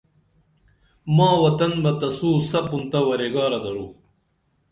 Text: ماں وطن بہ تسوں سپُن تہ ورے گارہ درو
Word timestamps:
ماں 1.15 1.35
وطن 1.43 1.71
بہ 1.83 1.91
تسوں 1.99 2.35
سپُن 2.49 2.81
تہ 2.91 2.99
ورے 3.07 3.27
گارہ 3.33 3.59
درو 3.63 3.87